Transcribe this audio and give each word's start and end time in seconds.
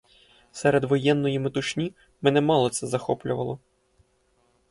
Серед 0.51 0.83
воєнної 0.83 1.39
метушні 1.39 1.93
мене 2.21 2.41
мало 2.41 2.69
це 2.69 2.87
захоплювало. 2.87 3.59